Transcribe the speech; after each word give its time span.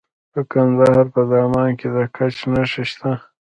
د 0.33 0.35
کندهار 0.51 1.05
په 1.13 1.21
دامان 1.31 1.69
کې 1.79 1.87
د 1.95 1.97
ګچ 2.15 2.35
نښې 2.53 2.83
شته. 2.91 3.11